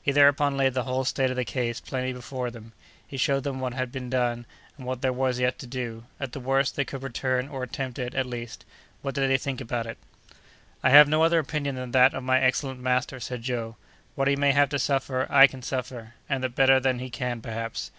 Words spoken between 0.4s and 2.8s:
laid the whole state of the case plainly before them;